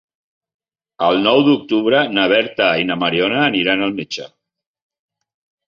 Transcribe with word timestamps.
El 1.07 1.19
nou 1.27 1.41
d'octubre 1.47 1.99
na 2.15 2.25
Berta 2.33 2.71
i 2.85 2.89
na 2.93 2.99
Mariona 3.03 3.39
aniran 3.53 3.87
al 3.91 3.97
metge. 4.03 4.29